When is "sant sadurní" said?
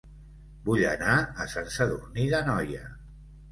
1.53-2.27